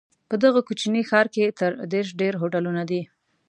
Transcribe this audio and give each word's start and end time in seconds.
په 0.29 0.35
دغه 0.43 0.59
کوچني 0.67 1.01
ښار 1.09 1.27
کې 1.35 1.55
تر 1.59 1.71
دېرش 1.93 2.09
ډېر 2.21 2.33
هوټلونه 2.41 2.81
دي. 2.89 3.01